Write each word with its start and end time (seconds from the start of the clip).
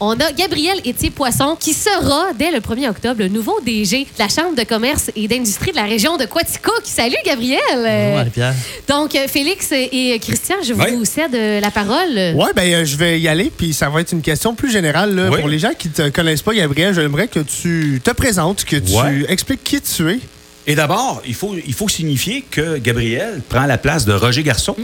On 0.00 0.18
a 0.18 0.32
Gabriel 0.32 0.80
Étier-Poisson 0.84 1.56
qui 1.58 1.72
sera, 1.72 2.32
dès 2.36 2.50
le 2.50 2.58
1er 2.58 2.88
octobre, 2.88 3.20
le 3.20 3.28
nouveau 3.28 3.60
DG 3.64 4.00
de 4.02 4.18
la 4.18 4.26
Chambre 4.26 4.56
de 4.56 4.64
commerce 4.64 5.12
et 5.14 5.28
d'industrie 5.28 5.70
de 5.70 5.76
la 5.76 5.84
région 5.84 6.16
de 6.16 6.24
Quaticook. 6.24 6.82
Salut, 6.82 7.14
Gabriel! 7.24 7.60
Bonjour, 7.70 8.14
Marie-Pierre. 8.16 8.54
Donc, 8.88 9.16
Félix 9.28 9.70
et 9.70 10.18
Christian, 10.20 10.56
je 10.66 10.72
vous 10.72 10.82
Oui. 10.82 11.06
cède 11.06 11.32
euh, 11.36 11.60
la 11.60 11.70
parole. 11.70 12.12
Ouais, 12.34 12.52
ben 12.56 12.74
euh, 12.74 12.84
je 12.84 12.96
vais 12.96 13.20
y 13.20 13.28
aller, 13.28 13.52
puis 13.56 13.72
ça 13.72 13.88
va 13.88 14.00
être 14.00 14.10
une 14.10 14.22
question 14.22 14.56
plus 14.56 14.72
générale. 14.72 15.14
là. 15.14 15.28
Oui. 15.30 15.38
Pour 15.38 15.48
les 15.48 15.60
gens 15.60 15.70
qui 15.78 15.88
te 15.90 16.08
connaissent 16.08 16.42
pas, 16.42 16.54
Gabriel, 16.54 16.92
j'aimerais 16.92 17.28
que 17.28 17.38
tu 17.38 18.00
te 18.02 18.10
présentes, 18.10 18.64
que 18.64 18.74
tu 18.78 19.26
expliques 19.30 19.62
qui 19.62 19.80
tu 19.80 20.10
es. 20.10 20.18
Et 20.66 20.74
d'abord, 20.74 21.22
il 21.24 21.34
faut, 21.36 21.54
il 21.64 21.72
faut 21.72 21.88
signifier 21.88 22.44
que 22.50 22.78
Gabriel 22.78 23.42
prend 23.48 23.66
la 23.66 23.78
place 23.78 24.06
de 24.06 24.12
Roger 24.12 24.42
Garçon, 24.42 24.74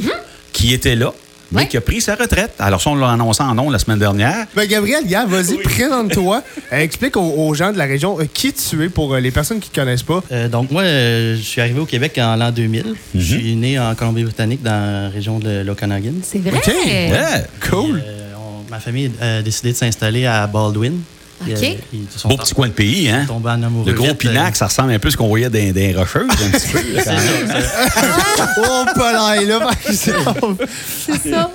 qui 0.53 0.73
était 0.73 0.95
là, 0.95 1.13
mais 1.53 1.67
qui 1.69 1.77
a 1.77 1.81
pris 1.81 2.01
sa 2.01 2.15
retraite. 2.15 2.53
Alors, 2.59 2.81
ça, 2.81 2.91
on 2.91 2.95
l'a 2.95 3.11
annoncé 3.11 3.43
en 3.43 3.55
nom 3.55 3.71
la 3.71 3.79
semaine 3.79 3.99
dernière. 3.99 4.47
Ben, 4.55 4.67
Gabriel, 4.67 5.07
gars, 5.07 5.25
vas-y, 5.27 5.55
Oui. 5.55 5.63
présente-toi. 5.65 6.43
Euh, 6.73 6.79
explique 6.79 7.17
aux, 7.17 7.21
aux 7.49 7.53
gens 7.55 7.73
de 7.73 7.79
la 7.79 7.85
région 7.85 8.21
euh, 8.21 8.25
qui 8.33 8.53
tu 8.53 8.85
es 8.85 8.89
pour 8.89 9.13
euh, 9.13 9.19
les 9.19 9.33
personnes 9.33 9.59
qui 9.59 9.71
te 9.71 9.75
connaissent 9.81 10.05
pas. 10.05 10.23
Euh, 10.31 10.49
donc, 10.49 10.71
moi, 10.71 10.83
euh, 10.83 11.35
je 11.37 11.43
suis 11.43 11.61
arrivé 11.61 11.81
au 11.81 11.85
Québec 11.87 12.17
en 12.23 12.37
l'an 12.37 12.53
2000. 12.53 12.95
Je 13.13 13.21
suis 13.21 13.57
né 13.57 13.77
en 13.79 13.93
Colombie-Britannique, 13.97 14.63
dans 14.63 14.71
la 15.05 15.09
région 15.09 15.41
de 15.41 15.63
l'Okanagan. 15.63 16.13
C'est 16.23 16.39
vrai? 16.39 16.59
OK. 16.59 16.69
Ouais. 16.69 17.45
Cool. 17.69 18.03
Euh, 18.07 18.33
on- 18.37 18.71
ma 18.71 18.79
famille 18.79 19.11
a 19.21 19.43
décidé 19.43 19.73
de 19.73 19.77
s'installer 19.77 20.27
à 20.27 20.47
Baldwin. 20.47 20.93
OK. 21.41 21.59
Puis, 21.59 21.79
ils 21.93 22.11
se 22.11 22.19
sont 22.19 22.29
Beau 22.29 22.37
petit 22.37 22.55
coin 22.55 22.69
de 22.69 22.73
pays, 22.73 23.09
hein? 23.09 23.25
tombés 23.27 23.51
en 23.51 23.63
amoureux. 23.63 23.91
Le 23.91 23.97
gros 23.97 24.15
pinac, 24.15 24.57
ça 24.57 24.67
ressemble 24.67 24.93
un 24.93 24.99
peu 24.99 25.09
à 25.09 25.11
ce 25.11 25.17
qu'on 25.17 25.29
voyait 25.29 25.49
dans, 25.49 25.75
les 25.75 25.95
rocheuses, 25.95 26.29
un 26.29 26.51
petit 26.51 26.69
peu. 26.69 26.93
là, 26.93 27.03
oh, 28.59 28.85
pas 28.95 28.95
par 28.95 29.33
exemple. 29.33 29.75
C'est 29.87 31.31
ça. 31.31 31.51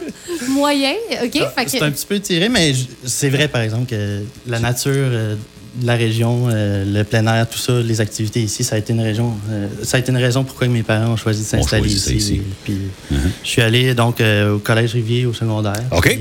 Moyen. 0.49 0.93
OK. 1.23 1.31
Fait 1.31 1.39
euh, 1.39 1.63
C'est 1.67 1.81
un 1.81 1.91
petit 1.91 2.05
peu 2.05 2.19
tiré, 2.19 2.49
mais 2.49 2.73
c'est 3.05 3.29
vrai, 3.29 3.47
par 3.47 3.61
exemple, 3.61 3.89
que 3.89 4.23
la 4.47 4.59
nature 4.59 4.91
euh, 4.95 5.35
la 5.83 5.95
région, 5.95 6.47
euh, 6.49 6.85
le 6.85 7.03
plein 7.03 7.25
air, 7.27 7.47
tout 7.49 7.57
ça, 7.57 7.73
les 7.81 7.99
activités 8.01 8.41
ici, 8.41 8.63
ça 8.63 8.75
a 8.75 8.77
été 8.79 8.93
une 8.93 9.01
raison, 9.01 9.33
euh, 9.49 9.67
ça 9.83 9.97
a 9.97 9.99
été 9.99 10.11
une 10.11 10.17
raison 10.17 10.43
pourquoi 10.43 10.67
mes 10.67 10.83
parents 10.83 11.11
ont 11.13 11.17
choisi 11.17 11.41
de 11.41 11.47
s'installer 11.47 11.91
ici. 11.93 12.15
ici. 12.15 12.41
Puis, 12.63 12.77
Mhm. 13.11 13.17
je 13.43 13.49
suis 13.49 13.61
allé 13.61 13.93
donc 13.93 14.21
euh, 14.21 14.55
au 14.55 14.59
collège 14.59 14.93
Rivier 14.93 15.25
au 15.25 15.33
secondaire. 15.33 15.81
OK. 15.91 16.09
Puis, 16.09 16.19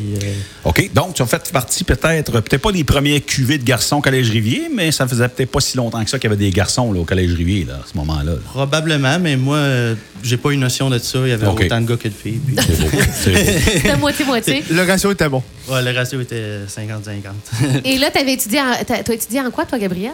OK. 0.64 0.90
Donc, 0.94 1.14
tu 1.14 1.22
as 1.22 1.26
fait 1.26 1.50
partie 1.52 1.84
peut-être, 1.84 2.32
peut-être 2.40 2.62
pas 2.62 2.72
des 2.72 2.84
premiers 2.84 3.20
cuvées 3.20 3.58
de 3.58 3.64
garçons 3.64 3.96
au 3.96 4.00
Collège 4.00 4.30
Rivier, 4.30 4.68
mais 4.74 4.90
ça 4.92 5.06
faisait 5.06 5.28
peut-être 5.28 5.50
pas 5.50 5.60
si 5.60 5.76
longtemps 5.76 6.02
que 6.02 6.10
ça 6.10 6.18
qu'il 6.18 6.30
y 6.30 6.32
avait 6.32 6.42
des 6.44 6.50
garçons 6.50 6.92
là, 6.92 7.00
au 7.00 7.04
Collège 7.04 7.34
Rivier, 7.34 7.64
là, 7.64 7.74
à 7.74 7.86
ce 7.90 7.96
moment-là. 7.98 8.32
là. 8.32 8.38
probablement, 8.44 9.18
mais 9.18 9.36
moi, 9.36 9.58
j'ai 10.24 10.36
pas 10.36 10.50
une 10.52 10.60
notion 10.60 10.88
de 10.90 10.98
ça. 10.98 11.18
Il 11.24 11.28
y 11.28 11.32
avait 11.32 11.46
autant 11.46 11.80
de 11.80 11.86
gars 11.86 11.96
que 11.96 12.08
de 12.08 12.12
filles. 12.14 12.40
Puis, 12.46 12.56
c'était 13.12 13.96
moitié-moitié. 13.98 14.64
Le 14.70 14.82
ratio 14.82 15.12
était 15.12 15.28
bon. 15.28 15.42
ouais, 15.68 15.82
le 15.82 15.96
ratio 15.96 16.20
était 16.20 16.60
50-50. 16.66 17.82
Et 17.84 17.98
là, 17.98 18.10
tu 18.10 18.18
avais 18.20 18.32
étudié 18.32 18.60
en, 18.60 18.72
t'as- 18.86 19.02
t'as 19.02 19.12
étudié 19.14 19.40
en 19.40 19.50
quoi, 19.50 19.64
toi, 19.66 19.78
Gabriel? 19.78 20.12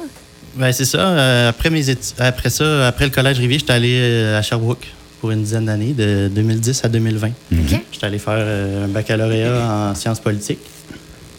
Ben, 0.56 0.72
c'est 0.72 0.84
ça. 0.84 0.98
euh, 0.98 1.48
après, 1.50 1.70
mes 1.70 1.88
étu- 1.88 2.12
après 2.18 2.50
ça, 2.50 2.88
après 2.88 3.04
le 3.04 3.10
collège 3.12 3.38
Rivier, 3.38 3.58
j'étais 3.60 3.72
allé 3.72 3.94
euh, 4.00 4.38
à 4.38 4.42
Sherbrooke 4.42 4.86
pour 5.20 5.30
une 5.30 5.42
dizaine 5.42 5.66
d'années, 5.66 5.92
de 5.92 6.28
2010 6.34 6.84
à 6.84 6.88
2020. 6.88 7.28
OK. 7.28 7.80
J'étais 7.92 8.06
allé 8.06 8.18
faire 8.18 8.34
euh, 8.36 8.84
un 8.86 8.88
baccalauréat 8.88 9.90
en 9.90 9.94
sciences 9.94 10.18
politiques. 10.20 10.58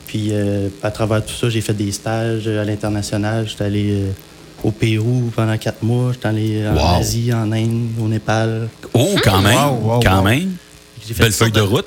Puis, 0.07 0.29
euh, 0.31 0.69
à 0.83 0.91
travers 0.91 1.25
tout 1.25 1.33
ça, 1.33 1.49
j'ai 1.49 1.61
fait 1.61 1.73
des 1.73 1.91
stages 1.91 2.47
à 2.47 2.63
l'international. 2.63 3.47
J'étais 3.47 3.63
allé 3.65 3.91
euh, 3.91 4.11
au 4.63 4.71
Pérou 4.71 5.31
pendant 5.35 5.57
quatre 5.57 5.83
mois. 5.83 6.11
J'étais 6.13 6.27
allé 6.27 6.67
en 6.67 6.73
Wow. 6.75 6.99
Asie, 6.99 7.33
en 7.33 7.51
Inde, 7.51 7.89
au 7.99 8.07
Népal. 8.07 8.69
Oh, 8.93 9.15
quand 9.23 9.41
même. 9.41 9.57
Wow, 9.57 9.93
wow, 9.95 9.99
quand 10.01 10.17
wow. 10.17 10.23
même. 10.23 10.51
J'ai 11.07 11.13
fait 11.13 11.23
Belle 11.23 11.31
toutes 11.31 11.39
feuille 11.39 11.51
sortes 11.53 11.55
de 11.55 11.61
route. 11.61 11.85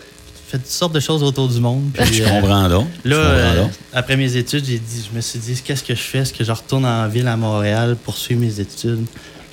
fait 0.48 0.58
toutes 0.58 0.66
sortes 0.66 0.94
de 0.94 1.00
choses 1.00 1.22
autour 1.22 1.48
du 1.48 1.60
monde. 1.60 1.90
Puis, 1.94 2.14
Je 2.14 2.22
euh, 2.24 2.28
comprends 2.40 2.68
donc. 2.68 2.86
Là, 3.04 3.16
comprends 3.16 3.30
euh, 3.30 3.62
donc. 3.62 3.70
après 3.92 4.16
mes 4.16 4.36
études, 4.36 4.64
j'ai 4.64 4.78
dit, 4.78 5.04
je 5.10 5.16
me 5.16 5.20
suis 5.20 5.38
dit, 5.38 5.60
qu'est-ce 5.64 5.84
que 5.84 5.94
je 5.94 6.00
fais? 6.00 6.18
Est-ce 6.18 6.32
que 6.32 6.44
je 6.44 6.52
retourne 6.52 6.84
en 6.84 7.06
ville 7.08 7.28
à 7.28 7.36
Montréal 7.36 7.96
pour 8.02 8.16
suivre 8.16 8.40
mes 8.40 8.58
études? 8.60 9.04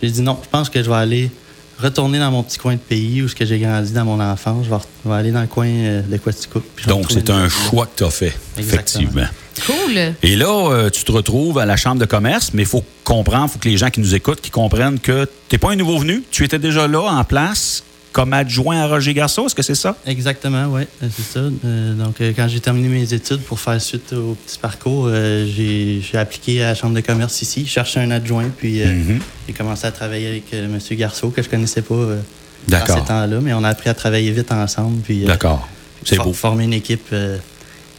J'ai 0.02 0.10
dit 0.10 0.22
non, 0.22 0.40
je 0.44 0.50
pense 0.50 0.70
que 0.70 0.82
je 0.82 0.90
vais 0.90 0.96
aller 0.96 1.30
retourner 1.78 2.20
dans 2.20 2.30
mon 2.32 2.44
petit 2.44 2.58
coin 2.60 2.74
de 2.74 2.80
pays 2.80 3.22
où 3.24 3.28
ce 3.28 3.34
que 3.36 3.46
j'ai 3.46 3.58
grandi 3.60 3.92
dans 3.92 4.06
mon 4.06 4.20
enfance. 4.20 4.66
Je 4.66 4.70
vais, 4.70 4.76
re- 4.76 4.82
je 5.06 5.10
vais 5.10 5.16
aller 5.16 5.32
dans 5.32 5.42
le 5.42 5.48
coin 5.48 5.68
euh, 5.68 6.02
de 6.02 6.18
Quaticook. 6.18 6.64
Donc, 6.88 7.06
c'est 7.12 7.30
un 7.30 7.50
choix 7.50 7.86
que 7.86 7.98
tu 7.98 8.04
as 8.04 8.10
fait, 8.10 8.34
Exactement. 8.58 9.04
effectivement. 9.04 9.28
Cool. 9.66 10.14
Et 10.24 10.36
là, 10.36 10.48
euh, 10.72 10.90
tu 10.90 11.04
te 11.04 11.12
retrouves 11.12 11.58
à 11.60 11.66
la 11.66 11.78
Chambre 11.78 12.00
de 12.00 12.06
commerce, 12.06 12.52
mais 12.54 12.64
il 12.64 12.68
faut 12.68 12.84
comprendre, 13.04 13.48
il 13.50 13.54
faut 13.54 13.60
que 13.60 13.70
les 13.70 13.78
gens 13.78 13.90
qui 13.90 14.00
nous 14.00 14.16
écoutent, 14.16 14.42
qui 14.42 14.50
comprennent 14.52 15.00
que 15.00 15.26
tu 15.50 15.56
n'es 15.56 15.60
pas 15.60 15.72
un 15.72 15.76
nouveau 15.76 15.98
venu. 15.98 16.24
Tu 16.32 16.44
étais 16.44 16.60
déjà 16.60 16.88
là, 16.88 17.02
en 17.02 17.24
place, 17.24 17.84
comme 18.14 18.34
adjoint 18.34 18.82
à 18.82 18.88
Roger 18.88 19.14
Garceau. 19.14 19.46
Est-ce 19.46 19.56
que 19.56 19.62
c'est 19.62 19.76
ça? 19.76 19.96
Exactement, 20.06 20.66
oui, 20.70 20.82
c'est 21.02 21.34
ça. 21.34 21.40
Euh, 21.40 21.94
donc, 21.96 22.20
euh, 22.22 22.34
quand 22.36 22.48
j'ai 22.48 22.60
terminé 22.60 22.88
mes 22.88 23.14
études 23.14 23.42
pour 23.42 23.60
faire 23.60 23.80
suite 23.82 24.14
au 24.14 24.36
petit 24.36 24.58
parcours, 24.58 25.06
euh, 25.08 25.46
j'ai 25.48 26.02
appliqué 26.18 26.64
à 26.64 26.68
la 26.70 26.76
Chambre 26.76 26.96
de 26.96 27.02
commerce 27.02 27.42
ici, 27.42 27.66
cherché 27.66 28.00
un 28.00 28.12
adjoint, 28.12 28.50
puis 28.58 28.82
euh, 28.82 28.88
Mhm. 28.88 29.20
j'ai 29.48 29.54
commencé 29.54 29.86
à 29.88 29.92
travailler 29.92 30.28
avec 30.28 30.54
euh, 30.54 30.66
M. 30.66 30.80
Garceau, 30.98 31.30
que 31.30 31.42
je 31.42 31.50
connaissais 31.50 31.82
pas 31.82 31.94
euh, 31.96 32.20
dans 32.68 32.86
ces 32.86 33.02
temps-là, 33.06 33.40
mais 33.42 33.54
on 33.54 33.64
a 33.64 33.70
appris 33.70 33.90
à 33.90 33.94
travailler 33.94 34.32
vite 34.32 34.52
ensemble, 34.52 35.02
puis 35.02 35.24
euh, 35.24 35.28
D'accord. 35.28 35.68
C'est 36.06 36.16
for- 36.16 36.26
beau. 36.26 36.34
former 36.34 36.64
une 36.66 36.74
équipe. 36.74 37.08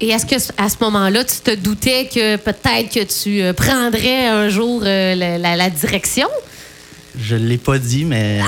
Et 0.05 0.09
est-ce 0.09 0.27
que 0.27 0.35
à 0.59 0.69
ce 0.69 0.75
moment-là, 0.81 1.23
tu 1.25 1.37
te 1.45 1.55
doutais 1.55 2.09
que 2.13 2.35
peut-être 2.37 2.93
que 2.93 3.05
tu 3.05 3.41
euh, 3.41 3.53
prendrais 3.53 4.27
un 4.27 4.49
jour 4.49 4.83
euh, 4.85 5.15
la, 5.15 5.39
la- 5.39 5.55
la 5.57 5.71
direction? 5.71 6.29
je 7.17 7.37
l'ai 7.37 7.59
pas 7.59 7.79
dit, 7.79 8.05
mais 8.07 8.41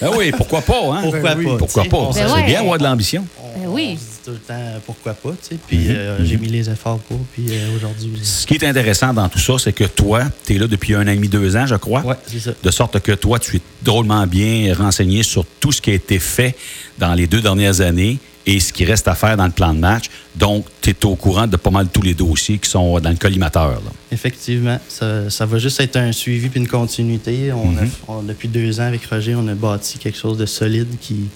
Ah 0.00 0.10
oui, 0.16 0.30
pourquoi 0.36 0.60
pas, 0.62 0.80
hein? 0.92 1.00
pourquoi 1.02 1.34
Ben 1.34 1.38
oui. 1.38 1.44
pas? 1.46 1.56
Pourquoi 1.58 1.84
pas? 1.84 1.98
Ben 1.98 2.12
c'est 2.12 2.32
ouais. 2.32 2.44
bien 2.46 2.60
avoir 2.60 2.78
de 2.78 2.84
l'ambition. 2.84 3.26
on- 3.42 3.58
Ben 3.60 3.66
oui. 3.68 3.96
On 3.96 3.98
se 3.98 4.02
dit 4.04 4.18
tout 4.24 4.30
le 4.30 4.36
temps 4.36 4.54
euh, 4.54 4.78
pourquoi 4.86 5.14
pas, 5.14 5.30
tu 5.30 5.36
sais. 5.50 5.56
Puis 5.66 5.76
Mhm. 5.78 5.86
euh, 5.90 6.24
j'ai 6.24 6.36
mis 6.36 6.48
les 6.48 6.70
efforts 6.70 6.98
pour, 7.00 7.18
puis 7.32 7.46
euh, 7.50 7.76
aujourd'hui. 7.76 8.12
Ce 8.22 8.46
qui 8.46 8.54
est 8.54 8.64
intéressant 8.64 9.12
dans 9.12 9.28
tout 9.28 9.38
ça, 9.40 9.54
c'est 9.58 9.72
que 9.72 9.84
toi, 9.84 10.22
tu 10.46 10.54
es 10.54 10.58
là 10.58 10.66
depuis 10.68 10.94
un 10.94 11.02
an 11.06 11.10
et 11.10 11.16
demi, 11.16 11.28
deux 11.28 11.56
ans, 11.56 11.66
je 11.66 11.74
crois. 11.74 12.02
Ouais, 12.02 12.14
c'est 12.26 12.38
ça. 12.40 12.52
De 12.62 12.70
sorte 12.70 13.00
que 13.00 13.12
toi, 13.12 13.38
tu 13.40 13.56
es 13.56 13.60
drôlement 13.82 14.26
bien 14.26 14.72
renseigné 14.74 15.22
sur 15.24 15.44
tout 15.60 15.72
ce 15.72 15.82
qui 15.82 15.90
a 15.90 15.94
été 15.94 16.18
fait 16.20 16.54
dans 16.98 17.14
les 17.14 17.26
deux 17.26 17.40
dernières 17.42 17.80
années 17.80 18.18
et 18.46 18.60
ce 18.60 18.72
qui 18.72 18.84
reste 18.84 19.08
à 19.08 19.14
faire 19.14 19.36
dans 19.36 19.44
le 19.46 19.50
plan 19.50 19.74
de 19.74 19.78
match. 19.80 20.04
Donc, 20.36 20.66
tu 20.80 20.90
es 20.90 21.04
au 21.04 21.16
courant 21.16 21.46
de 21.46 21.56
pas 21.56 21.70
mal 21.70 21.88
tous 21.92 22.02
les 22.02 22.14
dossiers 22.14 22.58
qui 22.58 22.70
sont 22.70 22.98
dans 23.00 23.10
le 23.10 23.16
collimateur. 23.16 23.70
là. 23.72 23.90
Effectivement, 24.12 24.78
ça, 24.88 25.28
ça 25.30 25.46
va 25.46 25.58
juste 25.58 25.80
être 25.80 25.96
un 25.96 26.12
suivi 26.12 26.48
puis 26.48 26.60
une 26.60 26.68
continuité. 26.68 27.52
On 27.52 27.76
a- 27.76 27.82
Mhm. 27.82 27.90
on- 28.08 28.22
depuis 28.22 28.48
deux 28.48 28.78
ans 28.80 28.84
avec 28.84 29.04
Roger, 29.06 29.34
on 29.34 29.46
a 29.48 29.54
bâti 29.54 29.98
quelque 29.98 30.18
chose 30.18 30.38
de 30.38 30.46
solide 30.46 30.88
qui. 31.00 31.26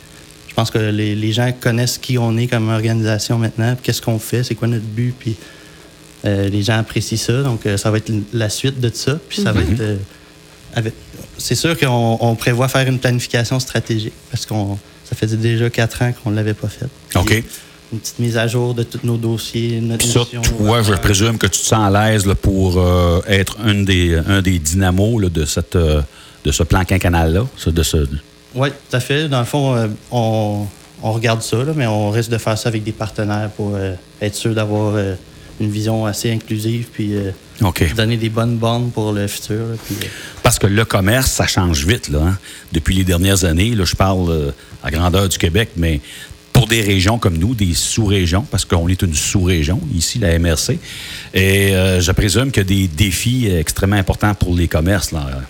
Je 0.48 0.54
pense 0.54 0.70
que 0.70 0.78
les, 0.78 1.14
les 1.14 1.32
gens 1.32 1.50
connaissent 1.58 1.98
qui 1.98 2.18
on 2.18 2.36
est 2.36 2.46
comme 2.46 2.68
organisation 2.68 3.38
maintenant, 3.38 3.76
qu'est-ce 3.82 4.02
qu'on 4.02 4.18
fait, 4.18 4.42
c'est 4.44 4.54
quoi 4.54 4.68
notre 4.68 4.84
but, 4.84 5.14
puis 5.18 5.36
euh, 6.26 6.48
les 6.48 6.62
gens 6.62 6.78
apprécient 6.78 7.16
ça. 7.18 7.42
Donc, 7.42 7.64
euh, 7.66 7.76
ça 7.76 7.90
va 7.90 7.96
être 7.96 8.12
la 8.32 8.50
suite 8.50 8.78
de 8.80 8.90
ça. 8.92 9.18
Puis 9.28 9.42
ça 9.42 9.52
va 9.52 9.60
être. 9.62 9.80
euh, 9.80 9.96
avec- 10.74 10.94
c'est 11.38 11.54
sûr 11.54 11.76
qu'on 11.78 12.18
on 12.20 12.34
prévoit 12.36 12.68
faire 12.68 12.86
une 12.86 12.98
planification 12.98 13.58
stratégique 13.58 14.12
parce 14.30 14.44
qu'on 14.46 14.78
ça 15.10 15.16
faisait 15.16 15.36
déjà 15.36 15.68
quatre 15.68 16.02
ans 16.02 16.12
qu'on 16.12 16.30
ne 16.30 16.36
l'avait 16.36 16.54
pas 16.54 16.68
fait. 16.68 16.86
Puis, 17.08 17.18
OK. 17.18 17.44
Une 17.92 17.98
petite 17.98 18.20
mise 18.20 18.36
à 18.36 18.46
jour 18.46 18.72
de 18.72 18.84
tous 18.84 19.00
nos 19.02 19.16
dossiers, 19.16 19.80
notre 19.80 20.04
Puis 20.04 20.12
ça, 20.12 20.20
mission, 20.20 20.42
toi, 20.42 20.80
je 20.80 20.92
présume 20.92 21.36
que 21.38 21.48
tu 21.48 21.58
te 21.58 21.66
sens 21.66 21.92
à 21.92 22.10
l'aise 22.10 22.24
là, 22.24 22.36
pour 22.36 22.78
euh, 22.78 23.20
être 23.26 23.56
un 23.64 23.82
des, 23.82 24.14
un 24.14 24.40
des 24.42 24.60
dynamos 24.60 25.18
là, 25.18 25.28
de, 25.28 25.44
cette, 25.44 25.74
euh, 25.74 26.00
de 26.44 26.52
ce 26.52 26.62
plan 26.62 26.84
quinquennal-là. 26.84 27.46
De 27.66 27.82
ce... 27.82 28.06
Oui, 28.54 28.68
tout 28.68 28.96
à 28.96 29.00
fait. 29.00 29.28
Dans 29.28 29.40
le 29.40 29.44
fond, 29.44 29.74
euh, 29.74 29.88
on, 30.12 30.66
on 31.02 31.12
regarde 31.12 31.42
ça, 31.42 31.56
là, 31.56 31.72
mais 31.74 31.88
on 31.88 32.10
risque 32.10 32.30
de 32.30 32.38
faire 32.38 32.56
ça 32.56 32.68
avec 32.68 32.84
des 32.84 32.92
partenaires 32.92 33.50
pour 33.56 33.76
être 34.20 34.34
sûr 34.36 34.54
d'avoir 34.54 34.94
une 35.60 35.70
vision 35.70 36.06
assez 36.06 36.30
inclusive 36.30 36.86
puis 36.92 37.14
euh, 37.14 37.30
donner 37.94 38.16
des 38.16 38.30
bonnes 38.30 38.56
bornes 38.56 38.90
pour 38.90 39.12
le 39.12 39.26
futur. 39.26 39.66
là, 39.68 39.76
puis, 39.84 39.94
euh, 40.02 40.08
Parce 40.42 40.58
que 40.58 40.66
le 40.66 40.84
commerce, 40.84 41.30
ça 41.30 41.46
change 41.46 41.86
vite. 41.86 42.08
Là, 42.08 42.20
hein. 42.22 42.38
Depuis 42.72 42.94
les 42.94 43.04
dernières 43.04 43.44
années, 43.44 43.74
là, 43.74 43.84
je 43.84 43.94
parle 43.94 44.30
euh, 44.30 44.50
à 44.82 44.90
grandeur 44.90 45.28
du 45.28 45.38
Québec, 45.38 45.70
mais 45.76 46.00
pour 46.52 46.66
des 46.66 46.80
régions 46.80 47.18
comme 47.18 47.38
nous, 47.38 47.54
des 47.54 47.74
sous-régions, 47.74 48.44
parce 48.50 48.64
qu'on 48.64 48.88
est 48.88 49.02
une 49.02 49.14
sous-région, 49.14 49.80
ici, 49.94 50.18
la 50.18 50.38
MRC, 50.38 50.78
et 51.32 51.72
je 51.72 52.12
présume 52.12 52.50
qu'il 52.50 52.62
y 52.62 52.66
a 52.66 52.86
des 52.86 52.88
défis 52.88 53.48
extrêmement 53.48 53.96
importants 53.96 54.34
pour 54.34 54.54
les 54.54 54.66
commerces. 54.66 55.12
Là. 55.12 55.42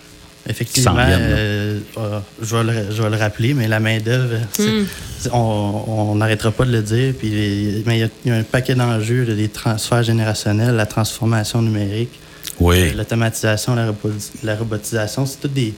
Effectivement, 0.50 0.94
euh, 0.98 1.78
euh, 1.98 2.20
je, 2.42 2.56
vais 2.56 2.64
le, 2.64 2.72
je 2.94 3.02
vais 3.02 3.10
le 3.10 3.16
rappeler, 3.16 3.54
mais 3.54 3.68
la 3.68 3.80
main-d'œuvre, 3.80 4.36
c'est- 4.52 5.30
on 5.32 6.14
n'arrêtera 6.16 6.50
pas 6.50 6.64
de 6.64 6.72
le 6.72 6.82
dire. 6.82 7.14
Puis, 7.18 7.28
les- 7.30 7.82
mais 7.86 7.98
il 7.98 8.00
y 8.00 8.04
a- 8.04 8.08
il 8.24 8.30
y, 8.30 8.34
a 8.34 8.38
un 8.38 8.42
paquet 8.42 8.74
d'enjeux, 8.74 9.24
là, 9.24 9.34
des 9.34 9.48
transferts 9.48 10.02
générationnels, 10.02 10.74
la 10.76 10.86
transformation 10.86 11.62
numérique. 11.62 12.10
Oui. 12.58 12.76
Euh, 12.78 12.92
L'automatisation, 12.96 13.74
la, 13.74 13.86
robo- 13.86 14.10
la 14.42 14.56
robotisation, 14.56 15.24
c'est 15.26 15.40
toutes 15.40 15.54
des. 15.54 15.72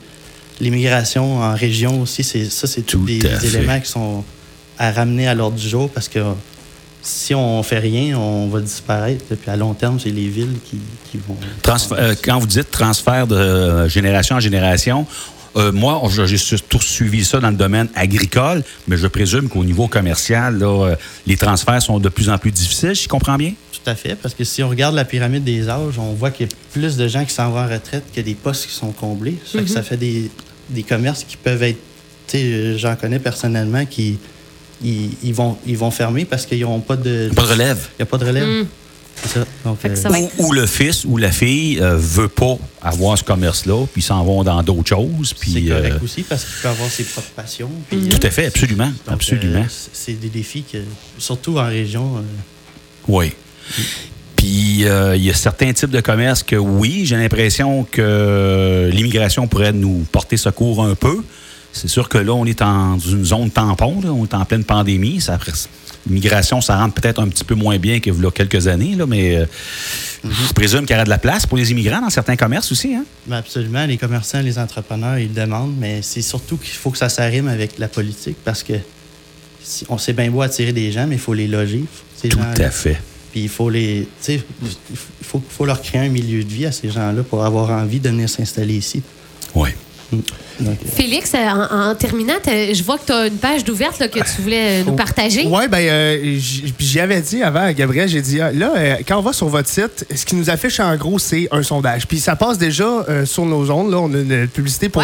L'immigration 0.61 1.37
en 1.39 1.55
région 1.55 2.01
aussi, 2.01 2.23
c'est 2.23 2.45
ça, 2.45 2.67
c'est 2.67 2.81
tous 2.83 2.99
des 3.05 3.19
éléments 3.57 3.79
qui 3.79 3.89
sont 3.89 4.23
à 4.77 4.91
ramener 4.91 5.27
à 5.27 5.33
l'ordre 5.33 5.57
du 5.57 5.67
jour 5.67 5.89
parce 5.89 6.07
que 6.07 6.19
si 7.03 7.35
on 7.35 7.61
fait 7.63 7.79
rien, 7.79 8.17
on 8.17 8.47
va 8.47 8.61
disparaître. 8.61 9.25
Puis 9.25 9.51
à 9.51 9.55
long 9.57 9.73
terme, 9.73 9.99
c'est 9.99 10.09
les 10.09 10.27
villes 10.27 10.55
qui, 10.65 10.77
qui 11.11 11.17
vont. 11.27 11.35
Transf- 11.61 11.93
euh, 11.97 12.15
quand 12.23 12.39
vous 12.39 12.47
dites 12.47 12.71
transfert 12.71 13.27
de 13.27 13.35
euh, 13.35 13.89
génération 13.89 14.35
en 14.37 14.39
génération, 14.39 15.05
Euh, 15.55 15.71
moi, 15.71 16.01
je- 16.09 16.25
j'ai 16.25 16.39
surtout 16.39 16.81
suivi 16.81 17.23
ça 17.23 17.39
dans 17.39 17.51
le 17.51 17.55
domaine 17.55 17.87
agricole, 17.93 18.63
mais 18.87 18.97
je 18.97 19.05
présume 19.05 19.49
qu'au 19.49 19.63
niveau 19.63 19.87
commercial, 19.87 20.57
là, 20.57 20.65
euh, 20.87 20.95
les 21.27 21.37
transferts 21.37 21.79
sont 21.83 21.99
de 21.99 22.09
plus 22.09 22.27
en 22.31 22.39
plus 22.39 22.49
difficiles, 22.49 22.95
si 22.95 23.03
je 23.03 23.07
comprends 23.07 23.37
bien? 23.37 23.53
Tout 23.71 23.87
à 23.87 23.93
fait, 23.93 24.15
parce 24.15 24.33
que 24.33 24.43
si 24.45 24.63
on 24.63 24.69
regarde 24.69 24.95
la 24.95 25.05
pyramide 25.05 25.43
des 25.43 25.69
âges, 25.69 25.99
on 25.99 26.13
voit 26.13 26.31
qu'il 26.31 26.47
y 26.47 26.49
a 26.49 26.55
plus 26.71 26.97
de 26.97 27.07
gens 27.07 27.23
qui 27.23 27.35
s'en 27.35 27.51
vont 27.51 27.59
en 27.59 27.67
retraite 27.69 28.03
que 28.15 28.21
des 28.21 28.33
postes 28.33 28.65
qui 28.65 28.73
sont 28.73 28.93
comblés. 28.93 29.35
Ça 29.45 29.59
fait 29.59 29.65
que 29.65 29.69
ça 29.69 29.83
fait 29.83 29.97
des, 29.97 30.31
des 30.71 30.81
commerces 30.81 31.23
qui 31.23 31.37
peuvent 31.37 31.61
être, 31.61 31.77
tu 32.25 32.37
sais, 32.39 32.77
j'en 32.79 32.95
connais 32.95 33.19
personnellement 33.19 33.85
qui 33.85 34.17
ils, 34.83 35.11
ils 35.23 35.33
vont, 35.33 35.57
ils 35.65 35.77
vont 35.77 35.91
fermer 35.91 36.25
parce 36.25 36.45
qu'ils 36.45 36.61
n'ont 36.61 36.79
pas 36.79 36.95
de... 36.95 37.29
Pas 37.35 37.43
de 37.43 37.47
relève. 37.47 37.87
Il 37.93 38.01
n'y 38.01 38.03
a 38.03 38.05
pas 38.05 38.17
de 38.17 38.25
relève. 38.25 38.47
Mm. 38.47 38.67
Ça. 39.25 39.45
Donc, 39.63 39.77
euh, 39.85 39.95
ça 39.95 40.09
Ou, 40.09 40.47
ou 40.47 40.51
le 40.53 40.65
fils 40.65 41.05
ou 41.05 41.17
la 41.17 41.31
fille 41.31 41.79
euh, 41.79 41.95
veut 41.97 42.27
pas 42.27 42.57
avoir 42.81 43.17
ce 43.17 43.23
commerce-là, 43.23 43.85
puis 43.93 44.01
ils 44.01 44.05
s'en 44.05 44.23
vont 44.23 44.43
dans 44.43 44.61
d'autres 44.63 44.89
choses. 44.89 45.29
c'est 45.29 45.39
Puis, 45.39 45.67
correct 45.69 45.93
euh, 46.01 46.03
aussi 46.03 46.23
parce 46.23 46.43
qu'il 46.43 46.53
peut 46.61 46.67
avoir 46.69 46.89
ses 46.89 47.03
propres 47.03 47.29
passions. 47.35 47.69
puis, 47.89 47.97
Mm. 47.99 48.07
euh, 48.07 48.17
Tout 48.17 48.27
à 48.27 48.31
fait, 48.31 48.45
absolument. 48.47 48.87
donc, 48.87 48.95
absolument. 49.13 49.59
euh, 49.61 49.87
c'est- 49.93 50.13
des 50.19 50.29
défis 50.29 50.63
que, 50.69 50.79
surtout 51.19 51.57
en 51.59 51.67
région, 51.67 52.17
euh, 52.17 52.21
Oui. 53.07 53.31
Puis, 54.35 54.85
euh, 54.85 55.15
il 55.15 55.23
y 55.23 55.29
a 55.29 55.33
certains 55.33 55.71
types 55.71 55.89
de 55.91 56.01
commerces 56.01 56.43
que, 56.43 56.55
oui, 56.57 57.03
j'ai 57.05 57.15
l'impression 57.15 57.85
que 57.89 58.89
l'immigration 58.91 59.47
pourrait 59.47 59.71
nous 59.73 60.05
porter 60.11 60.35
secours 60.37 60.83
un 60.83 60.95
peu. 60.95 61.23
C'est 61.73 61.87
sûr 61.87 62.07
que 62.07 62.19
là, 62.19 62.33
on 62.33 62.45
est 62.45 62.59
dans 62.59 62.97
une 62.99 63.25
zone 63.25 63.49
tampon, 63.49 63.99
là. 64.01 64.13
on 64.13 64.25
est 64.25 64.33
en 64.33 64.45
pleine 64.45 64.63
pandémie. 64.63 65.19
Ça, 65.19 65.39
l'immigration, 66.07 66.61
ça 66.61 66.77
rentre 66.77 66.93
peut-être 66.93 67.21
un 67.21 67.27
petit 67.27 67.43
peu 67.43 67.55
moins 67.55 67.77
bien 67.77 67.99
qu'il 67.99 68.13
y 68.13 68.25
a 68.25 68.31
quelques 68.31 68.67
années, 68.67 68.95
là, 68.95 69.05
mais 69.05 69.35
euh, 69.35 69.45
je 70.23 70.53
présume 70.53 70.81
qu'il 70.81 70.91
y 70.91 70.95
aura 70.95 71.05
de 71.05 71.09
la 71.09 71.17
place 71.17 71.45
pour 71.45 71.57
les 71.57 71.71
immigrants 71.71 72.01
dans 72.01 72.09
certains 72.09 72.35
commerces 72.35 72.71
aussi. 72.71 72.93
Hein? 72.93 73.05
Ben 73.27 73.37
absolument, 73.37 73.85
les 73.85 73.97
commerçants, 73.97 74.41
les 74.41 74.59
entrepreneurs, 74.59 75.17
ils 75.17 75.29
le 75.29 75.33
demandent, 75.33 75.75
mais 75.77 76.01
c'est 76.01 76.21
surtout 76.21 76.57
qu'il 76.57 76.73
faut 76.73 76.91
que 76.91 76.97
ça 76.97 77.09
s'arrime 77.09 77.47
avec 77.47 77.79
la 77.79 77.87
politique 77.87 78.37
parce 78.43 78.63
que 78.63 78.73
si, 79.63 79.85
on 79.89 79.97
sait 79.97 80.13
bien 80.13 80.29
beau 80.29 80.41
attirer 80.41 80.73
des 80.73 80.91
gens, 80.91 81.07
mais 81.07 81.15
il 81.15 81.21
faut 81.21 81.33
les 81.33 81.47
loger. 81.47 81.85
Ces 82.15 82.29
Tout 82.29 82.39
à 82.39 82.69
fait. 82.69 83.01
Puis 83.31 83.41
il 83.41 83.49
faut 83.49 83.69
les. 83.69 84.07
Il 84.27 84.41
faut 85.49 85.65
leur 85.65 85.81
créer 85.81 86.01
un 86.01 86.09
milieu 86.09 86.43
de 86.43 86.49
vie 86.49 86.65
à 86.65 86.71
ces 86.71 86.89
gens-là 86.89 87.23
pour 87.23 87.43
avoir 87.43 87.71
envie 87.71 87.99
de 87.99 88.09
venir 88.09 88.29
s'installer 88.29 88.75
ici. 88.75 89.01
Oui. 89.55 89.69
Donc, 90.59 90.77
Félix, 90.95 91.33
euh, 91.33 91.37
en, 91.37 91.89
en 91.91 91.95
terminant, 91.95 92.33
je 92.45 92.83
vois 92.83 92.97
que 92.97 93.05
tu 93.07 93.11
as 93.11 93.27
une 93.27 93.37
page 93.37 93.63
d'ouverte 93.63 93.99
là, 93.99 94.07
que 94.07 94.19
tu 94.19 94.41
voulais 94.41 94.81
euh, 94.81 94.83
nous 94.85 94.95
partager. 94.95 95.45
Oui, 95.47 95.67
ben, 95.67 95.79
euh, 95.79 96.37
j'y 96.79 96.99
avais 96.99 97.21
dit 97.21 97.41
avant 97.41 97.61
à 97.63 97.73
Gabriel, 97.73 98.07
j'ai 98.07 98.21
dit, 98.21 98.39
ah, 98.39 98.51
là, 98.51 98.71
euh, 98.75 98.95
quand 99.07 99.17
on 99.17 99.21
va 99.21 99.33
sur 99.33 99.47
votre 99.47 99.67
site, 99.69 100.05
ce 100.15 100.25
qui 100.25 100.35
nous 100.35 100.49
affiche 100.49 100.79
en 100.79 100.95
gros, 100.95 101.17
c'est 101.19 101.47
un 101.51 101.63
sondage. 101.63 102.07
Puis 102.07 102.19
ça 102.19 102.35
passe 102.35 102.57
déjà 102.57 102.83
euh, 102.85 103.25
sur 103.25 103.45
nos 103.45 103.69
ondes. 103.71 103.91
Là, 103.91 103.97
on 103.99 104.13
a 104.13 104.17
une 104.17 104.47
publicité 104.47 104.89
pour 104.89 105.03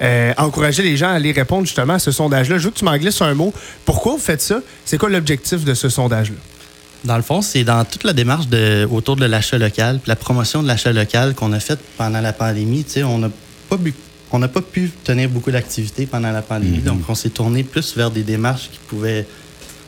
Ouais. 0.00 0.34
encourager 0.38 0.82
les 0.82 0.96
gens 0.96 1.08
à 1.08 1.12
aller 1.14 1.32
répondre 1.32 1.66
justement 1.66 1.94
à 1.94 1.98
ce 1.98 2.10
sondage-là. 2.12 2.58
Je 2.58 2.64
veux 2.64 2.70
que 2.70 2.78
tu 2.78 2.84
m'en 2.84 2.96
glisses 2.96 3.20
un 3.20 3.34
mot. 3.34 3.52
Pourquoi 3.84 4.12
vous 4.12 4.18
faites 4.18 4.40
ça? 4.42 4.60
C'est 4.84 4.96
quoi 4.96 5.08
l'objectif 5.10 5.64
de 5.64 5.74
ce 5.74 5.88
sondage-là? 5.88 6.36
Dans 7.04 7.16
le 7.16 7.22
fond, 7.22 7.42
c'est 7.42 7.62
dans 7.62 7.84
toute 7.84 8.04
la 8.04 8.12
démarche 8.12 8.48
de, 8.48 8.86
autour 8.90 9.16
de 9.16 9.24
l'achat 9.24 9.56
local, 9.58 9.98
puis 10.02 10.08
la 10.08 10.16
promotion 10.16 10.62
de 10.62 10.68
l'achat 10.68 10.92
local 10.92 11.34
qu'on 11.34 11.52
a 11.52 11.60
faite 11.60 11.78
pendant 11.96 12.20
la 12.20 12.32
pandémie. 12.32 12.84
Tu 12.84 12.90
sais, 12.94 13.02
on 13.04 13.18
n'a 13.18 13.30
pas 13.68 13.76
bu- 13.76 13.94
on 14.32 14.38
n'a 14.38 14.48
pas 14.48 14.60
pu 14.62 14.90
tenir 15.04 15.28
beaucoup 15.28 15.50
d'activités 15.50 16.06
pendant 16.06 16.30
la 16.32 16.42
pandémie, 16.42 16.78
donc 16.78 17.00
on 17.08 17.14
s'est 17.14 17.30
tourné 17.30 17.62
plus 17.62 17.96
vers 17.96 18.10
des 18.10 18.22
démarches 18.22 18.68
qui 18.70 18.78
pouvaient 18.86 19.26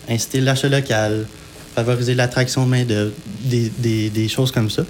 inciter 0.09 0.41
l'achat 0.41 0.69
local, 0.69 1.27
favoriser 1.75 2.15
l'attraction 2.15 2.65
de 2.65 2.71
main-d'œuvre, 2.71 3.13
des, 3.45 3.71
des- 3.79 4.11
des 4.11 4.29
choses 4.29 4.51
comme 4.51 4.71
ça. 4.71 4.85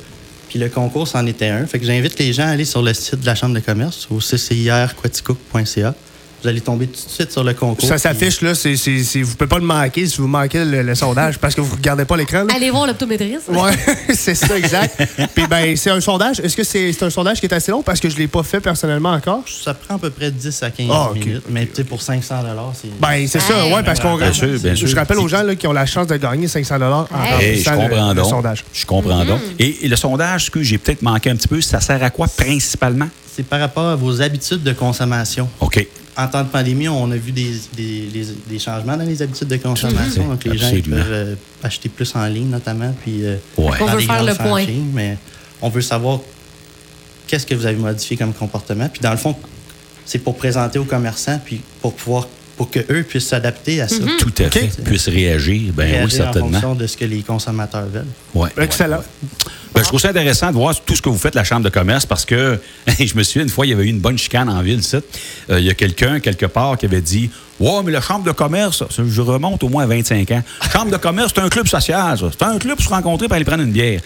Puis 0.49 0.59
le 0.59 0.69
concours, 0.69 1.07
c'en 1.07 1.27
était 1.27 1.49
un. 1.49 1.65
Fait 1.67 1.79
que 1.79 1.85
j'invite 1.87 2.19
les 2.19 2.33
gens 2.33 2.45
à 2.45 2.51
aller 2.51 2.65
sur 2.65 2.83
le 2.83 2.93
site 2.95 3.21
de 3.21 3.27
la 3.27 3.35
Chambre 3.37 3.55
de 3.55 3.61
commerce, 3.61 4.09
au 4.11 4.21
ccirquaticook.ca. 4.21 5.95
Vous 6.43 6.49
allez 6.49 6.61
tomber 6.61 6.87
tout 6.87 6.93
de 7.07 7.11
suite 7.11 7.31
sur 7.33 7.45
le 7.45 7.53
concours. 7.55 7.87
Ça 7.89 7.99
s'affiche, 7.99 8.41
là. 8.41 8.55
C'est, 8.55 8.77
c'est, 8.77 9.03
c'est- 9.05 9.23
vous 9.23 9.33
ne 9.33 9.37
pouvez 9.37 9.49
pas 9.49 9.59
le 9.59 9.65
manquer 9.65 10.07
si 10.07 10.19
vous 10.19 10.27
manquez 10.27 10.65
le, 10.65 10.83
le 10.83 10.95
sondage 10.95 11.39
parce 11.39 11.55
que 11.55 11.61
vous 11.61 11.73
ne 11.73 11.77
regardez 11.77 12.05
pas 12.07 12.17
l'écran. 12.17 12.45
là. 12.45 12.55
Allez 12.57 12.71
voir 12.71 12.87
l'optométriste. 12.87 13.49
Ouais, 13.49 13.73
c'est 14.15 14.35
ça, 14.35 14.57
exact. 14.57 15.03
Puis 15.35 15.47
ben, 15.47 15.77
c'est 15.77 15.91
un 15.91 16.01
sondage. 16.01 16.41
Est-ce 16.41 16.57
que 16.57 16.65
c'est, 16.65 16.93
c'est 16.93 17.05
un 17.05 17.11
sondage 17.11 17.41
qui 17.41 17.47
est 17.47 17.53
assez 17.53 17.71
long? 17.71 17.83
Parce 17.83 18.01
que 18.01 18.09
je 18.09 18.15
ne 18.15 18.21
l'ai 18.21 18.29
pas 18.29 18.43
fait 18.43 18.61
personnellement 18.61 19.11
encore? 19.13 19.43
Ça 19.47 19.75
prend 19.75 19.97
à 19.97 19.99
peu 19.99 20.11
près 20.11 20.31
10 20.31 20.63
à 20.63 20.71
15 20.71 20.87
Ah, 20.91 21.09
ok. 21.11 21.17
minutes. 21.17 21.43
Mais 21.51 21.67
tu 21.67 21.75
sais, 21.77 21.85
pour 21.85 22.01
500 22.03 22.35
c'est. 22.75 22.99
Ben, 23.01 23.27
c'est 23.29 23.41
ça, 23.41 23.67
Hey. 23.67 23.73
ouais, 23.75 23.83
parce 23.83 24.01
qu'on 24.01 24.17
Bien 24.17 24.33
sûr, 24.33 24.59
bien 24.59 24.75
sûr. 24.75 24.87
Je 24.89 24.97
rappelle 24.97 25.19
aux 25.19 25.29
gens 25.29 25.43
là, 25.43 25.55
qui 25.55 25.67
ont 25.67 25.73
la 25.73 25.87
chance 25.87 26.07
de 26.07 26.17
gagner 26.17 26.49
500 26.49 26.77
en 26.81 27.07
Hey. 27.39 27.63
Je 27.63 27.71
le- 27.71 27.77
comprends 27.77 28.09
le 28.11 28.15
donc. 28.15 28.27
sondage. 28.31 28.65
Je 28.73 28.87
comprends 28.87 29.25
donc. 29.25 29.41
Et, 29.59 29.85
et 29.85 29.89
le 29.89 29.97
sondage, 29.97 30.47
ce 30.47 30.51
que 30.51 30.63
j'ai 30.63 30.79
peut-être 30.79 31.03
manqué 31.03 31.29
un 31.31 31.37
petit 31.37 31.49
peu, 31.49 31.61
ça 31.61 31.81
sert 31.81 32.03
à 32.03 32.11
quoi 32.11 32.27
principalement? 32.29 33.09
C'est 33.37 33.45
par 33.47 33.61
rapport 33.61 33.87
à 33.89 33.97
vos 33.97 34.21
habitudes 34.23 34.63
de 34.63 34.73
consommation. 34.73 35.49
OK. 35.61 35.87
En 36.17 36.27
temps 36.29 36.43
de 36.43 36.49
pandémie, 36.49 36.89
on 36.89 37.11
a 37.13 37.17
vu 37.17 37.33
des, 37.33 37.53
des- 37.77 38.07
des- 38.09 38.27
des 38.49 38.59
changements 38.59 38.97
dans 38.97 39.05
les 39.05 39.23
habitudes 39.23 39.49
de 39.49 39.57
consommation. 39.57 40.27
Donc, 40.29 40.45
les 40.45 40.59
gens 40.59 40.69
ils 40.73 40.83
peuvent 40.83 41.05
euh, 41.09 41.35
acheter 41.63 41.89
plus 41.89 42.13
en 42.17 42.27
ligne, 42.27 42.49
notamment. 42.51 42.93
Puis, 43.03 43.25
euh, 43.25 43.37
Ouais. 43.57 43.71
On 43.81 43.87
veut 43.87 43.99
des 44.01 44.07
faire 44.07 44.23
le 44.25 44.35
point. 44.35 44.63
franchises, 44.65 44.83
Mais 44.93 45.17
on 45.63 45.69
veut 45.69 45.81
savoir 45.81 46.21
qu'est-ce 47.27 47.47
que 47.47 47.55
vous 47.55 47.65
avez 47.65 47.77
modifié 47.77 48.17
comme 48.17 48.33
comportement. 48.35 48.89
Puis, 48.89 49.01
dans 49.01 49.13
le 49.13 49.17
fond, 49.17 49.37
c'est 50.05 50.19
pour 50.19 50.37
présenter 50.37 50.79
aux 50.79 50.85
commerçants, 50.85 51.41
puis 51.45 51.61
pour 51.81 51.95
pouvoir 51.95 52.27
pour 52.57 52.69
qu'eux 52.71 53.05
puissent 53.09 53.29
s'adapter 53.29 53.81
à 53.81 53.89
ça. 53.89 53.97
Tout 54.19 54.35
à 54.39 54.51
fait. 54.51 54.69
Puisse 54.85 55.09
réagir. 55.09 55.73
Ben 55.73 55.85
oui, 55.87 55.91
Réagir 55.93 56.21
en 56.21 56.25
certainement. 56.25 56.51
fonction 56.51 56.75
de 56.75 56.87
ce 56.87 56.95
que 56.97 57.07
les 57.07 57.23
consommateurs 57.23 57.87
veulent. 57.87 58.05
Ouais, 58.35 58.51
Excellent. 58.59 58.99
ouais, 58.99 59.03
ouais. 59.03 59.29
Je 59.91 59.97
trouve 59.97 60.03
ça 60.03 60.11
intéressant 60.11 60.47
de 60.47 60.53
voir 60.53 60.73
tout 60.83 60.95
ce 60.95 61.03
que 61.03 61.09
vous 61.09 61.19
faites, 61.19 61.35
la 61.35 61.43
Chambre 61.43 61.65
de 61.65 61.69
commerce, 61.69 62.07
parce 62.07 62.25
que 62.25 62.61
je 63.01 63.13
me 63.17 63.25
souviens, 63.25 63.43
une 63.43 63.49
fois, 63.49 63.67
il 63.67 63.71
y 63.71 63.73
avait 63.73 63.83
eu 63.83 63.89
une 63.89 63.99
bonne 63.99 64.17
chicane 64.17 64.49
en 64.49 64.63
ville. 64.63 64.81
Euh, 64.95 65.59
il 65.59 65.65
y 65.65 65.69
a 65.69 65.75
quelqu'un, 65.75 66.21
quelque 66.21 66.47
part, 66.47 66.79
qui 66.79 66.87
avait 66.87 67.01
dit 67.01 67.29
Ouais, 67.59 67.81
mais 67.85 67.91
la 67.91 68.01
Chambre 68.01 68.25
de 68.25 68.31
commerce, 68.31 68.85
je 68.89 69.21
remonte 69.21 69.65
au 69.65 69.69
moins 69.69 69.83
à 69.83 69.87
25 69.89 70.31
ans. 70.31 70.45
Chambre 70.73 70.93
de 70.93 70.97
commerce, 70.97 71.33
c'est 71.35 71.41
un 71.41 71.49
club 71.49 71.67
social, 71.67 72.17
ça. 72.17 72.27
C'est 72.31 72.45
un 72.45 72.57
club 72.61 72.77
pour 72.77 72.85
se 72.85 72.89
rencontrer 72.89 73.27
pour 73.27 73.35
aller 73.35 73.45
prendre 73.45 73.65
une 73.65 73.73
bière. 73.73 74.01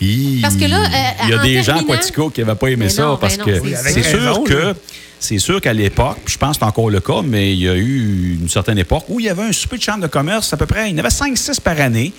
Il, 0.00 0.40
Parce 0.40 0.56
que 0.56 0.64
là, 0.64 0.80
euh, 0.80 1.24
il 1.24 1.28
y 1.28 1.34
a 1.34 1.38
des 1.42 1.62
gens 1.62 1.82
Quatico 1.82 2.30
qui 2.30 2.40
n'avaient 2.40 2.54
pas 2.54 2.68
aimé 2.68 2.86
Mais 2.86 2.88
ça, 2.88 3.02
non, 3.02 3.18
parce 3.18 3.36
non, 3.36 3.44
que 3.44 3.60
c'est 3.74 4.02
sûr 4.02 4.42
que. 4.42 4.74
C'est 5.18 5.38
sûr 5.38 5.60
qu'à 5.60 5.72
l'époque, 5.72 6.18
je 6.26 6.36
pense 6.36 6.56
que 6.56 6.64
c'est 6.64 6.68
encore 6.68 6.90
le 6.90 7.00
cas, 7.00 7.22
mais 7.24 7.52
il 7.52 7.62
y 7.62 7.68
a 7.68 7.74
eu 7.74 8.38
une 8.40 8.48
certaine 8.48 8.78
époque 8.78 9.04
où 9.08 9.18
il 9.18 9.26
y 9.26 9.28
avait 9.30 9.44
un 9.44 9.52
souper 9.52 9.78
de 9.78 9.82
chambre 9.82 10.02
de 10.02 10.06
commerce, 10.06 10.52
à 10.52 10.56
peu 10.58 10.66
près, 10.66 10.90
il 10.90 10.92
y 10.92 10.94
en 10.94 10.98
avait 10.98 11.08
5-6 11.08 11.60
par 11.60 11.80
année, 11.80 12.12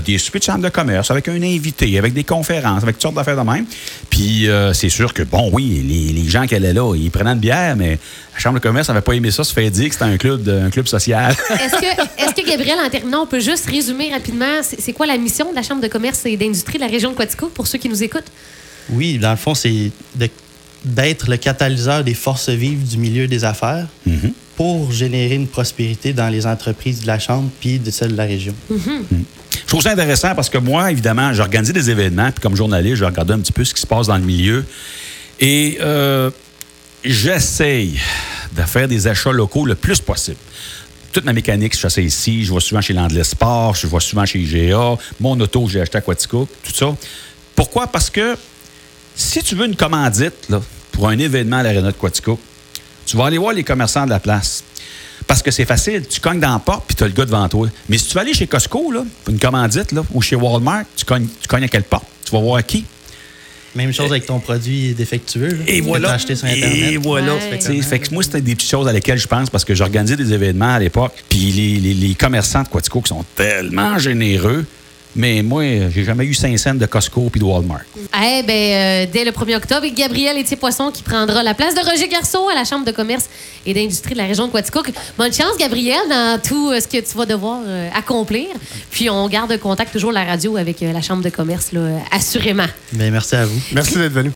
des 0.00 0.16
soupers 0.18 0.40
de 0.40 0.44
chambre 0.44 0.62
de 0.62 0.68
commerce 0.70 1.10
avec 1.10 1.28
un 1.28 1.42
invité, 1.42 1.98
avec 1.98 2.12
des 2.14 2.24
conférences, 2.24 2.82
avec 2.82 2.96
toutes 2.96 3.02
sortes 3.02 3.14
d'affaires 3.16 3.36
de 3.36 3.50
même. 3.50 3.66
Puis 4.08 4.48
euh, 4.48 4.72
c'est 4.72 4.88
sûr 4.88 5.12
que, 5.12 5.22
bon, 5.22 5.50
oui, 5.52 5.84
les, 5.86 6.12
les 6.22 6.28
gens 6.28 6.46
qui 6.46 6.54
allaient 6.54 6.72
là, 6.72 6.94
ils 6.96 7.10
prenaient 7.10 7.32
une 7.32 7.38
bière, 7.38 7.76
mais 7.76 7.98
la 8.34 8.38
chambre 8.40 8.58
de 8.58 8.62
commerce 8.62 8.88
n'avait 8.88 9.00
pas 9.02 9.12
aimé 9.12 9.30
ça, 9.30 9.44
se 9.44 9.52
fait 9.52 9.68
dire 9.70 9.88
que 9.88 9.92
c'était 9.94 10.04
un 10.06 10.16
club, 10.16 10.42
de- 10.42 10.58
un 10.58 10.70
club 10.70 10.86
social. 10.88 11.32
Est-ce 11.50 11.72
que, 11.80 12.22
est-ce 12.24 12.34
que, 12.42 12.48
Gabriel, 12.48 12.78
en 12.84 12.88
terminant, 12.88 13.22
on 13.22 13.26
peut 13.26 13.40
juste 13.40 13.66
résumer 13.66 14.10
rapidement, 14.12 14.60
c'est 14.62 14.92
quoi 14.92 15.06
la 15.06 15.18
mission 15.18 15.50
de 15.50 15.56
la 15.56 15.62
Chambre 15.62 15.82
de 15.82 15.88
commerce 15.88 16.24
et 16.26 16.36
d'industrie 16.36 16.78
de 16.78 16.82
la 16.84 16.88
région 16.90 17.10
de 17.10 17.16
Quatico 17.16 17.48
pour 17.48 17.66
ceux 17.66 17.78
qui 17.78 17.88
nous 17.88 18.02
écoutent? 18.02 18.30
Oui, 18.90 19.18
dans 19.18 19.30
le 19.30 19.36
fond, 19.36 19.54
c'est 19.54 19.90
de- 20.14 20.28
d'être 20.84 21.28
le 21.30 21.36
catalyseur 21.36 22.02
des 22.02 22.14
forces 22.14 22.48
vives 22.48 22.82
du 22.88 22.96
milieu 22.98 23.28
des 23.28 23.44
affaires 23.44 23.86
Mhm. 24.06 24.32
pour 24.56 24.90
générer 24.90 25.34
une 25.36 25.46
prospérité 25.46 26.12
dans 26.12 26.28
les 26.28 26.44
entreprises 26.46 27.02
de 27.02 27.06
la 27.06 27.18
Chambre 27.20 27.48
puis 27.60 27.78
de 27.78 27.90
celles 27.90 28.12
de 28.12 28.16
la 28.16 28.24
région. 28.24 28.54
Je 28.70 28.76
trouve 29.72 29.82
ça 29.82 29.92
intéressant 29.92 30.34
parce 30.34 30.50
que 30.50 30.58
moi, 30.58 30.90
évidemment, 30.90 31.32
j'organisais 31.32 31.72
des 31.72 31.88
événements, 31.88 32.30
puis 32.30 32.42
comme 32.42 32.54
journaliste, 32.54 32.96
je 32.96 33.06
regardais 33.06 33.32
un 33.32 33.38
petit 33.38 33.52
peu 33.52 33.64
ce 33.64 33.72
qui 33.72 33.80
se 33.80 33.86
passe 33.86 34.06
dans 34.06 34.18
le 34.18 34.22
milieu. 34.22 34.66
Et 35.40 35.78
euh, 35.80 36.30
j'essaye 37.02 37.98
de 38.54 38.62
faire 38.62 38.86
des 38.86 39.06
achats 39.06 39.32
locaux 39.32 39.64
le 39.64 39.74
plus 39.74 39.98
possible. 39.98 40.36
Toute 41.10 41.24
ma 41.24 41.32
mécanique, 41.32 41.74
je 41.74 41.88
fais 41.88 42.04
ici. 42.04 42.44
Je 42.44 42.52
vais 42.52 42.60
souvent 42.60 42.82
chez 42.82 42.92
Landless 42.92 43.30
Sport, 43.30 43.74
je 43.76 43.86
vais 43.86 44.00
souvent 44.00 44.26
chez 44.26 44.40
IGA. 44.40 44.98
Mon 45.20 45.40
auto, 45.40 45.66
j'ai 45.68 45.80
acheté 45.80 45.96
à 45.96 46.02
Quatico, 46.02 46.46
tout 46.62 46.74
ça. 46.74 46.94
Pourquoi? 47.56 47.86
Parce 47.86 48.10
que 48.10 48.36
si 49.16 49.42
tu 49.42 49.54
veux 49.54 49.64
une 49.64 49.76
commandite 49.76 50.48
pour 50.92 51.08
un 51.08 51.18
événement 51.18 51.56
à 51.56 51.62
l'Arena 51.62 51.92
de 51.92 51.96
Quatico, 51.96 52.38
tu 53.06 53.16
vas 53.16 53.24
aller 53.24 53.38
voir 53.38 53.54
les 53.54 53.64
commerçants 53.64 54.04
de 54.04 54.10
la 54.10 54.20
place. 54.20 54.64
Parce 55.26 55.42
que 55.42 55.50
c'est 55.50 55.64
facile, 55.64 56.06
tu 56.08 56.20
cognes 56.20 56.40
dans 56.40 56.52
la 56.52 56.58
porte 56.58 56.84
puis 56.86 56.96
tu 56.96 57.04
as 57.04 57.06
le 57.08 57.12
gars 57.12 57.24
devant 57.24 57.48
toi. 57.48 57.68
Mais 57.88 57.98
si 57.98 58.06
tu 58.08 58.14
vas 58.14 58.20
aller 58.22 58.34
chez 58.34 58.46
Costco, 58.46 58.90
là, 58.92 59.04
une 59.28 59.38
commandite, 59.38 59.92
là, 59.92 60.02
ou 60.12 60.20
chez 60.22 60.36
Walmart, 60.36 60.84
tu 60.96 61.04
cognes, 61.04 61.26
tu 61.40 61.48
cognes 61.48 61.64
à 61.64 61.68
quelle 61.68 61.84
porte? 61.84 62.04
Tu 62.24 62.32
vas 62.32 62.40
voir 62.40 62.64
qui? 62.64 62.84
Même 63.74 63.92
chose 63.92 64.10
avec 64.10 64.26
ton 64.26 64.38
produit 64.38 64.92
défectueux. 64.92 65.48
là, 65.48 65.56
Et 65.66 65.80
que 65.80 65.84
voilà. 65.86 66.12
acheté 66.12 66.34
sur 66.36 66.46
Internet. 66.46 66.92
Et 66.92 66.96
voilà. 66.98 67.34
Ouais. 67.36 67.58
Tu 67.58 67.64
sais, 67.64 67.80
Fait 67.80 67.98
que 68.00 68.12
moi, 68.12 68.22
c'était 68.22 68.42
des 68.42 68.54
petites 68.54 68.68
choses 68.70 68.86
à 68.86 68.92
lesquelles 68.92 69.16
je 69.18 69.26
pense 69.26 69.48
parce 69.48 69.64
que 69.64 69.74
j'organisais 69.74 70.16
des 70.16 70.30
événements 70.34 70.74
à 70.74 70.78
l'époque. 70.78 71.14
Puis 71.30 71.38
les, 71.52 71.80
les- 71.80 71.94
les 71.94 72.14
commerçants 72.14 72.62
de 72.64 72.68
Quatico 72.68 73.00
qui 73.00 73.08
sont 73.08 73.24
tellement 73.34 73.98
généreux. 73.98 74.66
Mais 75.14 75.42
moi, 75.42 75.62
j'ai 75.90 76.04
jamais 76.04 76.24
eu 76.24 76.34
5 76.34 76.58
cents 76.58 76.74
de 76.74 76.86
Costco 76.86 77.28
puis 77.30 77.40
de 77.40 77.44
Walmart. 77.44 77.82
Eh 77.96 78.42
ben, 78.42 78.50
euh, 78.50 79.06
dès 79.12 79.24
le 79.24 79.30
1er 79.30 79.56
octobre, 79.56 79.86
Gabriel 79.94 80.38
Étier-Poisson 80.38 80.90
qui 80.90 81.02
prendra 81.02 81.42
la 81.42 81.54
place 81.54 81.74
de 81.74 81.80
Roger 81.80 82.08
Garceau 82.08 82.48
à 82.48 82.54
la 82.54 82.64
Chambre 82.64 82.86
de 82.86 82.92
commerce 82.92 83.28
et 83.66 83.74
d'industrie 83.74 84.12
de 84.14 84.18
la 84.18 84.26
région 84.26 84.46
de 84.46 84.52
Quaticook. 84.52 84.90
Bonne 85.18 85.32
chance, 85.32 85.56
Gabriel, 85.58 86.00
dans 86.08 86.40
tout 86.42 86.70
euh, 86.70 86.80
ce 86.80 86.88
que 86.88 86.98
tu 86.98 87.16
vas 87.16 87.26
devoir 87.26 87.60
euh, 87.66 87.88
accomplir. 87.94 88.46
Puis 88.90 89.10
on 89.10 89.28
garde 89.28 89.56
contact 89.58 89.92
toujours 89.92 90.12
la 90.12 90.24
radio 90.24 90.56
avec 90.56 90.82
euh, 90.82 90.92
la 90.92 91.02
Chambre 91.02 91.22
de 91.22 91.30
commerce, 91.30 91.72
là, 91.72 91.80
assurément. 92.10 92.66
Ben, 92.92 93.12
merci 93.12 93.36
à 93.36 93.46
vous. 93.46 93.60
Merci 93.72 93.98
d'être 93.98 94.12
venu. 94.12 94.30